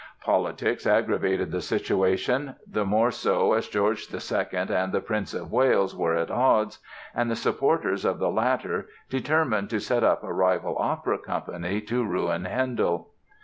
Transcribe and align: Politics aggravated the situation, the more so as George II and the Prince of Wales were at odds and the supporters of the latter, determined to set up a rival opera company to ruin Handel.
Politics 0.23 0.87
aggravated 0.87 1.51
the 1.51 1.61
situation, 1.61 2.55
the 2.67 2.83
more 2.83 3.11
so 3.11 3.53
as 3.53 3.67
George 3.67 4.11
II 4.11 4.19
and 4.51 4.91
the 4.91 4.99
Prince 4.99 5.35
of 5.35 5.51
Wales 5.51 5.95
were 5.95 6.15
at 6.15 6.31
odds 6.31 6.79
and 7.13 7.29
the 7.29 7.35
supporters 7.35 8.03
of 8.03 8.17
the 8.17 8.31
latter, 8.31 8.87
determined 9.11 9.69
to 9.69 9.79
set 9.79 10.03
up 10.03 10.23
a 10.23 10.33
rival 10.33 10.75
opera 10.79 11.19
company 11.19 11.81
to 11.81 12.03
ruin 12.03 12.45
Handel. 12.45 13.11